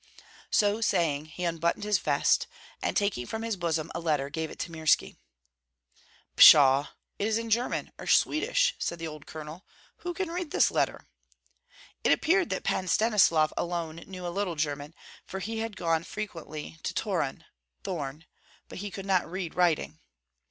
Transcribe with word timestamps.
So 0.49 0.81
saying, 0.81 1.25
he 1.25 1.43
unbuttoned 1.43 1.83
his 1.83 1.99
vest, 1.99 2.47
and 2.81 2.97
taking 2.97 3.27
from 3.27 3.43
his 3.43 3.55
bosom 3.55 3.91
a 3.93 3.99
letter, 3.99 4.31
gave 4.31 4.49
it 4.49 4.57
to 4.61 4.71
Mirski. 4.71 5.15
"Pshaw! 6.35 6.87
it 7.19 7.27
is 7.27 7.37
in 7.37 7.51
German 7.51 7.91
or 7.99 8.07
Swedish," 8.07 8.73
said 8.79 8.97
the 8.97 9.07
old 9.07 9.27
colonel. 9.27 9.63
"Who 9.97 10.15
can 10.15 10.31
read 10.31 10.49
this 10.49 10.71
letter?" 10.71 11.05
It 12.03 12.11
appeared 12.11 12.49
that 12.49 12.63
Pan 12.63 12.87
Stanislav 12.87 13.53
alone 13.55 13.97
knew 14.07 14.25
a 14.25 14.29
little 14.33 14.55
German, 14.55 14.95
for 15.27 15.37
he 15.39 15.59
had 15.59 15.77
gone 15.77 16.03
frequently 16.03 16.79
to 16.81 16.95
Torun 16.95 17.45
(Thorn), 17.83 18.25
but 18.69 18.79
he 18.79 18.89
could 18.89 19.05
not 19.05 19.29
read 19.29 19.53
writing. 19.53 19.99